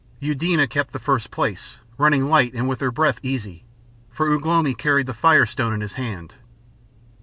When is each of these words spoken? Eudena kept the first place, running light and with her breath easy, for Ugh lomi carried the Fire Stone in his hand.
Eudena 0.19 0.65
kept 0.67 0.93
the 0.93 0.97
first 0.97 1.29
place, 1.29 1.77
running 1.95 2.27
light 2.27 2.55
and 2.55 2.67
with 2.67 2.81
her 2.81 2.89
breath 2.89 3.19
easy, 3.21 3.65
for 4.09 4.33
Ugh 4.33 4.43
lomi 4.47 4.73
carried 4.73 5.05
the 5.05 5.13
Fire 5.13 5.45
Stone 5.45 5.73
in 5.75 5.81
his 5.81 5.93
hand. 5.93 6.33